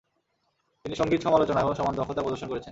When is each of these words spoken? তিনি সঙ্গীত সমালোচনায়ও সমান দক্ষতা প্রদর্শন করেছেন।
তিনি 0.85 0.95
সঙ্গীত 0.95 1.21
সমালোচনায়ও 1.23 1.77
সমান 1.79 1.93
দক্ষতা 1.95 2.21
প্রদর্শন 2.23 2.47
করেছেন। 2.49 2.69